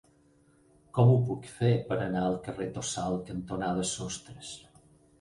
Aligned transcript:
Com 0.99 1.11
ho 1.11 1.19
puc 1.27 1.45
fer 1.59 1.71
per 1.91 1.99
anar 2.07 2.25
al 2.31 2.41
carrer 2.49 2.69
Tossal 2.81 3.23
cantonada 3.31 3.89
Sostres? 3.95 4.61